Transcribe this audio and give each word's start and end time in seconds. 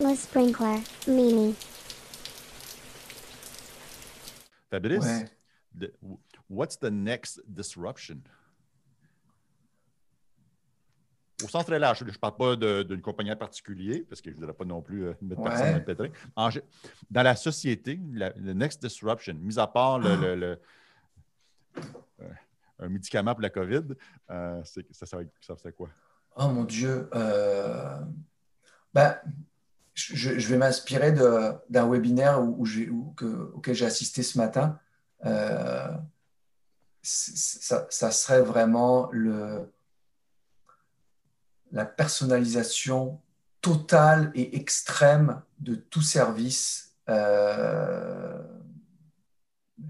Le 0.00 0.14
sprinkler, 0.16 0.78
Mimi. 1.06 1.54
Fabrice, 4.70 5.04
Ouais. 5.04 5.24
the- 5.78 5.92
what's 6.48 6.78
the 6.78 6.90
next 6.90 7.42
disruption? 7.46 8.20
Au 11.42 11.48
sens 11.48 11.64
très 11.64 11.78
large, 11.78 11.98
je 12.00 12.04
ne 12.04 12.10
parle 12.12 12.36
pas 12.36 12.56
d'une 12.84 13.00
compagnie 13.00 13.32
en 13.32 13.36
particulier, 13.36 14.00
parce 14.08 14.20
que 14.20 14.30
je 14.30 14.36
ne 14.36 14.40
voudrais 14.40 14.54
pas 14.56 14.64
non 14.64 14.80
plus 14.82 15.04
euh, 15.06 15.14
mettre 15.22 15.40
Ouais. 15.40 15.48
personne 15.48 15.72
dans 15.72 15.78
le 15.78 15.84
pétrin. 15.84 16.08
En 16.36 16.48
dans 17.10 17.22
la 17.22 17.36
société, 17.36 17.98
la- 18.12 18.32
le 18.36 18.52
next 18.52 18.80
disruption, 18.82 19.34
mis 19.34 19.58
à 19.58 19.66
part 19.66 19.98
le, 19.98 20.16
le- 20.16 20.34
le- 20.36 20.60
euh, 22.20 22.28
un 22.78 22.88
médicament 22.88 23.32
pour 23.34 23.42
la 23.42 23.50
COVID, 23.50 23.84
euh, 24.30 24.62
ça, 24.64 24.80
ça, 24.92 25.18
ça 25.40 25.56
serait 25.56 25.72
quoi? 25.72 25.88
Oh 26.36 26.48
mon 26.48 26.64
Dieu. 26.64 27.08
euh, 27.14 28.00
ben, 28.94 29.18
je, 29.94 30.38
je 30.38 30.48
vais 30.48 30.56
m'inspirer 30.56 31.12
d'un 31.12 31.88
webinaire 31.90 32.42
où, 32.42 32.56
où 32.60 32.66
j'ai- 32.66 32.88
où- 32.88 33.12
que- 33.16 33.52
auquel 33.54 33.74
j'ai 33.74 33.86
assisté 33.86 34.22
ce 34.22 34.38
matin. 34.38 34.78
Euh, 35.26 35.88
ça, 37.02 37.86
ça 37.90 38.10
serait 38.10 38.42
vraiment 38.42 39.08
le, 39.12 39.70
la 41.72 41.84
personnalisation 41.84 43.20
totale 43.60 44.30
et 44.34 44.56
extrême 44.56 45.42
de 45.58 45.74
tout 45.74 46.02
service, 46.02 46.94
euh, 47.08 48.42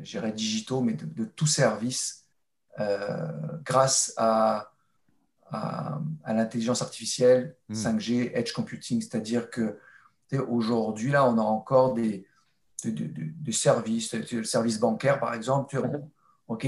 je 0.00 0.10
dirais 0.10 0.32
digitaux, 0.32 0.80
mais 0.80 0.94
de, 0.94 1.04
de 1.06 1.24
tout 1.24 1.46
service, 1.46 2.24
euh, 2.78 3.28
grâce 3.64 4.12
à, 4.16 4.72
à, 5.50 6.00
à 6.24 6.32
l'intelligence 6.32 6.82
artificielle, 6.82 7.56
Mm. 7.68 7.74
5G, 7.74 8.30
edge 8.34 8.52
computing, 8.52 9.00
c'est-à-dire 9.00 9.48
que 9.50 9.78
aujourd'hui, 10.38 11.10
là, 11.10 11.24
on 11.28 11.38
a 11.38 11.42
encore 11.42 11.94
des, 11.94 12.26
des, 12.84 12.92
des- 12.92 13.08
des- 13.08 13.24
des 13.24 13.52
services, 13.52 14.14
le 14.14 14.44
service 14.44 14.78
bancaire, 14.78 15.18
par 15.20 15.34
exemple, 15.34 15.78
on- 15.78 16.10
OK, 16.48 16.66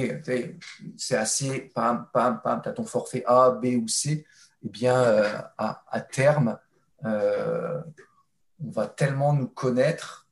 c'est 0.97 1.17
assez, 1.17 1.73
pam, 1.75 2.07
pam, 2.13 2.41
pam, 2.43 2.61
tu 2.63 2.69
as 2.69 2.73
ton 2.73 2.85
forfait 2.85 3.25
A, 3.27 3.51
B 3.51 3.77
ou 3.83 3.89
C, 3.89 4.25
eh 4.65 4.69
bien, 4.69 4.97
euh, 4.97 5.39
à, 5.59 5.83
à 5.91 6.01
terme, 6.01 6.57
euh, 7.05 7.81
on 8.65 8.71
va 8.71 8.87
tellement 8.87 9.33
nous 9.33 9.49
connaître, 9.49 10.29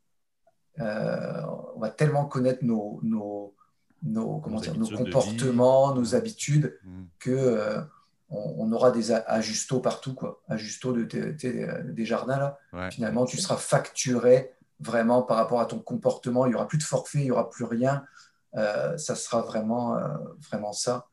euh, 0.78 1.42
on 1.74 1.80
va 1.80 1.90
tellement 1.90 2.26
connaître 2.26 2.64
nos, 2.64 3.00
nos, 3.02 3.52
nos, 4.04 4.38
comment 4.38 4.56
Nos 4.56 4.62
dire, 4.62 4.78
nos 4.78 4.86
comportements, 4.96 5.94
nos 5.96 6.14
habitudes, 6.14 6.78
Hmm. 6.84 7.04
que 7.18 7.28
on, 8.30 8.54
on 8.58 8.72
aura 8.72 8.90
des 8.90 9.12
ajustos 9.12 9.80
partout, 9.80 10.14
quoi. 10.14 10.40
Ajustos 10.48 10.92
de, 10.92 11.04
tes- 11.04 11.36
tes- 11.36 11.66
des 11.84 12.04
jardins, 12.04 12.38
là. 12.38 12.58
Ouais. 12.72 12.90
Finalement, 12.90 13.24
tu 13.24 13.36
seras 13.38 13.56
facturé 13.56 14.52
vraiment 14.78 15.22
par 15.22 15.36
rapport 15.36 15.60
à 15.60 15.66
ton 15.66 15.78
comportement. 15.78 16.46
Il 16.46 16.50
n'y 16.50 16.54
aura 16.54 16.68
plus 16.68 16.78
de 16.78 16.82
forfait, 16.82 17.18
il 17.18 17.24
n'y 17.24 17.30
aura 17.30 17.50
plus 17.50 17.64
rien. 17.64 18.04
Euh, 18.56 18.96
ça 18.98 19.14
sera 19.14 19.42
vraiment, 19.42 19.96
euh, 19.96 20.08
vraiment 20.50 20.72
ça. 20.72 21.06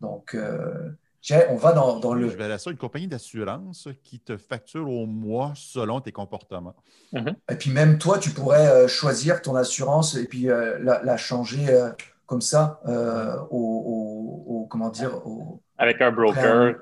Donc, 0.00 0.34
euh, 0.34 0.90
je 1.22 1.34
on 1.50 1.56
va 1.56 1.72
dans, 1.72 2.00
dans 2.00 2.14
Je 2.14 2.20
le. 2.20 2.26
verrais 2.28 2.58
ça, 2.58 2.70
une 2.70 2.78
compagnie 2.78 3.06
d'assurance 3.06 3.88
qui 4.02 4.20
te 4.20 4.38
facture 4.38 4.88
au 4.88 5.04
mois 5.04 5.52
selon 5.54 6.00
tes 6.00 6.12
comportements. 6.12 6.74
Et 7.12 7.56
puis 7.56 7.70
même 7.70 7.98
toi, 7.98 8.18
tu 8.18 8.30
pourrais 8.30 8.66
euh, 8.68 8.88
choisir 8.88 9.42
ton 9.42 9.54
assurance 9.54 10.14
et 10.14 10.24
puis 10.24 10.48
euh, 10.48 10.78
la, 10.80 11.02
la 11.02 11.16
changer 11.18 11.68
euh, 11.68 11.90
comme 12.30 12.40
ça 12.40 12.80
euh, 12.86 13.36
au, 13.50 13.58
au- 13.58 14.52
au- 14.62 14.66
comment 14.66 14.88
dire, 14.88 15.26
au- 15.26 15.60
Avec 15.76 16.00
un 16.00 16.06
après 16.06 16.06
un, 16.06 16.12
broker, 16.12 16.74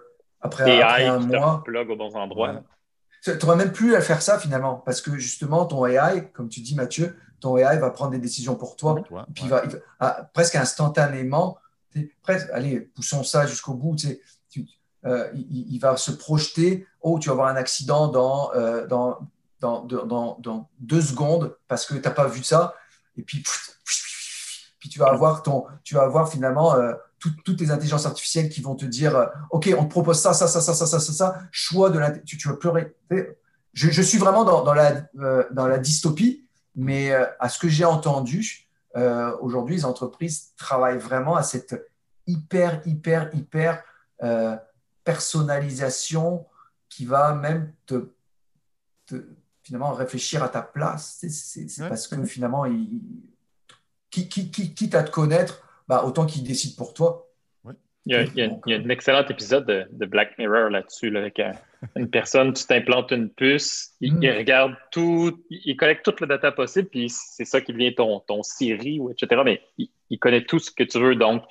après, 0.42 0.82
après 0.82 1.06
un 1.06 1.20
qui 1.20 1.26
mois. 1.28 1.62
plug 1.64 1.88
aux 1.88 1.96
bons 1.96 2.14
endroits. 2.16 2.52
Ouais. 2.52 2.60
Tu 3.22 3.30
n'aurais 3.46 3.56
même 3.56 3.72
plus 3.72 3.96
à 3.96 4.02
faire 4.02 4.20
ça 4.20 4.38
finalement, 4.38 4.74
parce 4.76 5.00
que 5.00 5.16
justement, 5.16 5.64
ton 5.64 5.86
AI, 5.86 6.30
comme 6.34 6.50
tu 6.50 6.60
dis 6.60 6.74
Mathieu, 6.74 7.16
ton 7.40 7.56
AI 7.56 7.78
va 7.78 7.88
prendre 7.90 8.10
des 8.10 8.18
décisions 8.18 8.56
pour 8.56 8.76
toi, 8.76 8.96
Toi, 9.08 9.24
puis 9.34 9.44
ouais. 9.44 9.48
il 9.48 9.50
va, 9.50 9.64
il 9.64 9.70
va- 9.70 9.78
ah, 10.00 10.30
presque 10.34 10.54
instantanément, 10.56 11.56
tu 11.92 12.00
sais, 12.02 12.12
presque, 12.22 12.48
allez, 12.52 12.80
poussons 12.80 13.24
ça 13.24 13.46
jusqu'au 13.46 13.72
bout, 13.72 13.96
tu 13.96 14.06
sais, 14.08 14.20
tu- 14.50 14.66
euh, 15.06 15.30
il, 15.34 15.72
il 15.74 15.78
va 15.78 15.96
se 15.96 16.10
projeter, 16.10 16.86
oh, 17.00 17.18
tu 17.18 17.28
vas 17.30 17.32
avoir 17.32 17.48
un 17.48 17.56
accident 17.56 18.08
dans, 18.08 18.52
euh, 18.54 18.86
dans, 18.86 19.18
dans, 19.60 19.80
dans, 19.84 20.04
dans- 20.04 20.36
dans 20.40 20.68
deux 20.78 21.00
secondes 21.00 21.56
parce 21.68 21.86
que 21.86 21.94
tu 21.94 22.02
n'as 22.02 22.10
pas 22.10 22.26
vu 22.28 22.42
ça, 22.44 22.74
et 23.16 23.22
puis, 23.22 23.42
puis 24.78 24.88
tu 24.88 24.98
vas 24.98 25.06
avoir 25.06 25.42
ton, 25.42 25.64
tu 25.82 25.94
vas 25.94 26.02
avoir 26.02 26.30
finalement 26.30 26.74
euh, 26.74 26.94
toutes 27.18 27.56
tes 27.56 27.70
intelligences 27.70 28.06
artificielles 28.06 28.48
qui 28.48 28.60
vont 28.60 28.76
te 28.76 28.84
dire, 28.84 29.16
euh, 29.16 29.26
ok, 29.50 29.74
on 29.76 29.84
te 29.84 29.90
propose 29.90 30.20
ça, 30.20 30.32
ça, 30.32 30.46
ça, 30.46 30.60
ça, 30.60 30.74
ça, 30.74 30.86
ça, 30.86 31.00
ça, 31.00 31.12
ça. 31.12 31.38
Choix 31.50 31.90
de 31.90 31.98
la, 31.98 32.12
tu, 32.12 32.36
tu 32.36 32.48
vas 32.48 32.54
pleurer. 32.54 32.94
Je, 33.72 33.90
je, 33.90 34.02
suis 34.02 34.18
vraiment 34.18 34.44
dans, 34.44 34.74
la, 34.74 35.08
euh, 35.18 35.44
dans 35.50 35.66
la 35.66 35.78
dystopie, 35.78 36.46
mais 36.74 37.12
à 37.12 37.48
ce 37.48 37.58
que 37.58 37.68
j'ai 37.68 37.84
entendu, 37.84 38.68
aujourd'hui, 39.40 39.76
les 39.76 39.84
entreprises 39.84 40.52
travaillent 40.56 40.98
vraiment 40.98 41.36
à 41.36 41.42
cette 41.42 41.90
hyper, 42.26 42.80
hyper, 42.86 43.30
hyper 43.34 43.82
personnalisation 45.04 46.46
qui 46.88 47.04
va 47.04 47.34
même 47.34 47.72
te, 47.86 48.10
finalement 49.62 49.92
réfléchir 49.92 50.42
à 50.42 50.48
ta 50.48 50.62
place. 50.62 51.18
C'est 51.20 51.66
parce 51.88 52.08
que 52.08 52.24
finalement, 52.24 52.64
il, 52.64 53.02
qui, 54.10 54.28
qui, 54.28 54.50
qui, 54.50 54.74
quitte 54.74 54.94
à 54.94 55.02
te 55.02 55.10
connaître, 55.10 55.62
bah, 55.88 56.04
autant 56.04 56.26
qu'il 56.26 56.42
décide 56.44 56.76
pour 56.76 56.94
toi. 56.94 57.24
Il 58.06 58.12
y 58.12 58.16
a, 58.16 58.22
il 58.22 58.34
y 58.36 58.42
a- 58.42 58.50
il 58.66 58.72
y 58.72 58.74
a 58.74 58.78
un 58.78 58.88
excellent 58.88 59.26
épisode 59.26 59.66
de, 59.66 59.86
de 59.92 60.06
Black 60.06 60.38
Mirror 60.38 60.70
là-dessus, 60.70 61.10
là, 61.10 61.20
avec 61.20 61.38
euh, 61.40 61.52
une 61.94 62.08
personne, 62.08 62.54
tu 62.54 62.64
t'implantes 62.64 63.10
une 63.12 63.28
puce, 63.28 63.90
il, 64.00 64.14
Mm. 64.14 64.22
il 64.22 64.30
regarde 64.38 64.74
tout, 64.90 65.44
il, 65.50 65.76
collecte 65.76 66.06
toute 66.06 66.20
la 66.22 66.26
data 66.26 66.50
possible, 66.50 66.88
puis 66.88 67.10
c'est 67.10 67.44
ça 67.44 67.60
qui 67.60 67.72
devient 67.74 67.94
ton, 67.94 68.20
ton 68.20 68.42
Siri, 68.42 68.98
ou 68.98 69.10
etc. 69.10 69.42
Mais 69.44 69.60
il, 69.76 69.90
il 70.08 70.18
connaît 70.18 70.42
tout 70.44 70.58
ce 70.58 70.70
que 70.70 70.84
tu 70.84 70.98
veux, 70.98 71.16
donc 71.16 71.42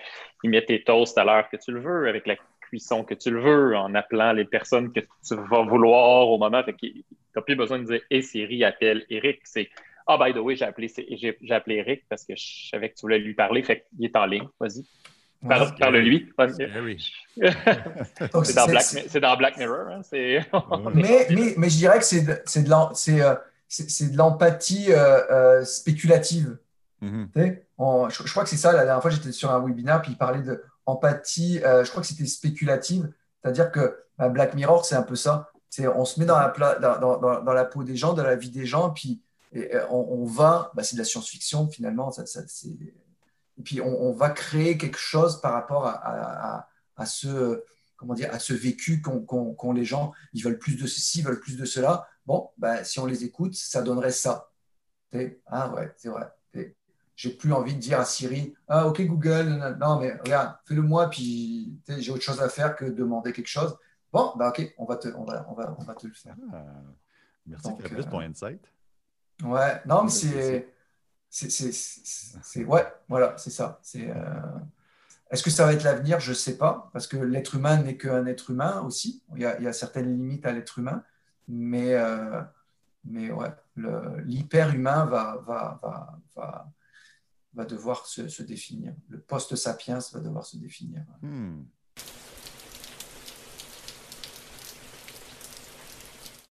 il 0.44 0.50
met 0.50 0.66
tes 0.66 0.84
toasts 0.84 1.18
à 1.20 1.24
l'heure 1.26 1.48
que 1.50 1.58
tu 1.58 1.72
le 1.72 1.80
veux, 1.80 2.08
avec 2.10 2.26
la 2.26 2.38
cuisson 2.62 3.04
que 3.04 3.14
tu 3.14 3.30
le 3.30 3.40
veux, 3.40 3.76
en 3.78 3.94
appelant 3.94 4.32
les 4.32 4.46
personnes 4.46 4.92
que 4.92 5.02
tu 5.02 5.36
vas 5.36 5.62
vouloir 5.62 6.28
au 6.28 6.40
moment. 6.40 6.64
Fait 6.64 6.74
que 6.74 6.80
tu 6.88 7.06
n'as 7.36 7.42
plus 7.44 7.56
besoin 7.56 7.78
de 7.80 7.84
dire 7.86 8.02
Hey 8.10 8.24
Siri, 8.24 8.64
appelle 8.64 9.06
Eric. 9.12 9.42
C'est 9.44 9.70
Ah, 10.08 10.18
by 10.18 10.34
the 10.34 10.38
way, 10.38 10.56
j'ai 10.56 10.66
appelé, 10.66 10.88
j'ai 10.96 11.38
j'ai 11.42 11.54
appelé 11.54 11.76
Eric 11.78 12.06
parce 12.10 12.24
que 12.24 12.34
je 12.36 12.70
savais 12.72 12.90
que 12.90 12.96
tu 12.96 13.02
voulais 13.02 13.20
lui 13.20 13.34
parler. 13.34 13.62
Fait 13.64 13.86
qu'il 13.90 14.06
est 14.06 14.16
en 14.16 14.26
ligne. 14.26 14.48
Vas-y. 14.60 14.86
Parle- 15.48 15.68
Ouais. 15.70 15.76
Parle-lui. 15.80 16.30
Scary. 16.54 17.12
Donc, 18.34 18.46
C'est 18.46 18.54
dans, 18.56 18.66
Black, 18.68 18.84
c'est- 18.84 19.08
c'est 19.10 19.20
dans 19.20 19.38
Black 19.38 19.58
Mirror. 19.58 19.88
Hein? 19.90 20.02
C'est- 20.04 20.40
mais, 20.94 21.28
mais, 21.30 21.54
mais 21.58 21.70
je 21.70 21.78
dirais 21.78 22.00
que 22.00 22.06
c'est 22.06 22.22
de, 22.22 22.40
c'est 22.46 22.64
de 22.64 22.70
l'em- 22.70 22.90
c'est, 22.96 23.22
c'est- 23.68 23.90
c'est 23.90 24.12
de 24.12 24.18
l'empathie 24.18 24.88
euh, 24.92 25.20
euh, 25.30 25.64
spéculative. 25.66 26.58
On- 27.78 28.10
je, 28.10 28.24
je 28.26 28.32
crois 28.32 28.44
que 28.44 28.50
c'est 28.50 28.58
ça. 28.58 28.72
La 28.74 28.84
dernière 28.86 29.02
fois, 29.02 29.12
j'étais 29.12 29.32
sur 29.32 29.52
un 29.52 29.60
webinaire, 29.64 30.02
puis 30.02 30.14
il 30.14 30.18
parlait 30.18 30.42
de 30.42 30.64
empathie. 30.86 31.60
euh, 31.64 31.84
je 31.84 31.90
crois 31.92 32.02
que 32.02 32.08
c'était 32.08 32.26
spéculative. 32.26 33.12
C'est-à-dire 33.44 33.72
que 33.72 33.98
bah, 34.18 34.30
Black 34.30 34.56
Mirror, 34.56 34.84
c'est 34.86 34.96
un 34.96 35.04
peu 35.04 35.16
ça. 35.16 35.52
C'est, 35.70 35.88
on 35.88 36.06
se 36.06 36.20
met 36.20 36.26
dans 36.26 36.40
la, 36.40 36.50
pla- 36.50 36.80
dans, 36.80 36.98
dans- 37.00 37.18
dans- 37.18 37.44
dans 37.44 37.54
la 37.54 37.66
peau 37.66 37.84
des 37.84 37.96
gens, 37.96 38.14
dans 38.14 38.24
la 38.24 38.36
vie 38.36 38.50
des 38.50 38.66
gens, 38.66 38.90
puis 38.90 39.22
et, 39.54 39.76
euh, 39.76 39.88
on, 39.90 40.22
on 40.22 40.26
va. 40.26 40.72
bah, 40.76 40.84
c'est 40.84 40.96
de 40.96 41.02
la 41.02 41.06
science-fiction, 41.06 41.68
finalement. 41.70 42.12
Ça, 42.12 42.26
ça, 42.26 42.42
c'est- 42.48 42.68
et 42.70 43.64
puis, 43.64 43.82
on, 43.82 43.88
on 43.88 44.14
va 44.14 44.30
créer 44.30 44.78
quelque 44.78 44.98
chose 45.00 45.42
par 45.42 45.54
rapport 45.54 45.86
à, 45.88 45.92
à- 45.94 46.58
à- 46.58 46.70
à 46.98 47.06
ce, 47.06 47.64
comment 47.96 48.14
dire, 48.14 48.34
à 48.34 48.40
ce 48.40 48.54
vécu 48.54 49.02
qu'ont 49.02 49.72
les 49.72 49.86
gens. 49.86 50.12
Ils 50.34 50.44
veulent 50.44 50.60
plus 50.60 50.76
de 50.76 50.86
ceci, 50.88 51.20
ils 51.20 51.26
veulent 51.26 51.40
plus 51.40 51.58
de 51.58 51.66
cela. 51.66 52.08
Bon, 52.26 52.50
bah, 52.58 52.84
si 52.84 53.00
on 53.00 53.06
les 53.06 53.24
écoute, 53.24 53.56
ça 53.56 53.82
donnerait 53.82 54.12
ça. 54.12 54.52
Ah 55.48 55.74
ouais, 55.74 55.92
c'est 55.98 56.10
vrai. 56.10 56.32
J'ai 57.16 57.32
plus 57.32 57.52
envie 57.52 57.74
de 57.74 57.80
dire 57.80 58.00
à 58.00 58.06
Siri, 58.06 58.54
ah 58.68 58.86
ok 58.88 59.02
Google, 59.08 59.76
non, 59.80 60.00
mais 60.00 60.14
regarde, 60.18 60.56
fais-le 60.66 60.84
moi, 60.84 61.10
puis 61.10 61.76
j'ai 61.88 62.12
autre 62.12 62.22
chose 62.22 62.40
à 62.44 62.48
faire 62.50 62.76
que 62.76 62.86
de 62.86 62.92
demander 62.92 63.34
quelque 63.34 63.48
chose. 63.48 63.76
Bon, 64.14 64.34
bah 64.36 64.50
ok, 64.50 64.72
on 64.78 64.86
va 64.86 64.98
te, 64.98 65.08
on 65.16 65.24
va, 65.24 65.44
on 65.50 65.56
va, 65.56 65.76
on 65.80 65.84
va 65.84 65.96
te 65.96 66.06
le 66.06 66.14
faire. 66.14 66.36
Ah, 66.54 66.64
merci 67.48 67.64
Donc, 67.70 67.80
euh, 67.84 67.90
pour 67.96 68.10
ton 68.12 68.20
insight. 68.20 68.62
Ouais, 69.44 69.82
non, 69.86 70.04
mais 70.04 70.10
C'est- 70.10 70.28
c'est. 71.30 71.50
c'est- 71.50 71.50
c'est- 71.50 71.72
c'est- 71.72 72.38
c'est- 72.42 72.66
Ouais, 72.66 72.86
voilà, 73.08 73.38
c'est 73.38 73.52
ça. 73.52 73.80
C'est, 73.84 74.10
euh, 74.10 74.42
Est-ce 75.30 75.44
que 75.44 75.50
ça 75.50 75.66
va 75.66 75.74
être 75.74 75.84
l'avenir? 75.84 76.22
Je 76.22 76.30
ne 76.30 76.36
sais 76.36 76.58
pas, 76.58 76.90
parce 76.94 77.06
que 77.06 77.18
l'être 77.18 77.56
humain 77.56 77.82
n'est 77.84 77.98
qu'un 77.98 78.26
être 78.28 78.50
humain 78.52 78.80
aussi. 78.82 79.22
Il 79.36 79.42
y 79.42 79.46
a, 79.46 79.58
il 79.60 79.64
y 79.66 79.68
a 79.68 79.74
certaines 79.74 80.08
limites 80.16 80.46
à 80.46 80.54
l'être 80.54 80.80
humain, 80.80 81.04
mais, 81.50 81.96
euh, 81.96 82.42
mais 83.04 83.30
ouais, 83.32 83.52
le- 83.76 84.22
l'hyper-humain 84.22 85.06
va, 85.06 85.44
va, 85.46 85.80
va, 85.84 86.18
va, 86.34 86.72
va 87.54 87.66
devoir 87.66 88.06
se, 88.08 88.30
se 88.30 88.42
définir. 88.42 88.94
Le 89.10 89.20
post-sapiens 89.20 90.00
va 90.14 90.20
devoir 90.22 90.46
se 90.46 90.56
définir. 90.56 91.04
Hmm. 91.22 91.64